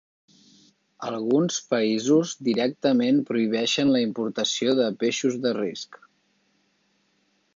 Alguns 1.09 1.57
països 1.73 2.31
directament 2.47 3.21
prohibeixen 3.29 3.93
la 3.97 4.01
importació 4.07 4.75
de 4.81 4.89
peixos 5.05 5.39
de 5.47 5.55
risc. 5.61 6.01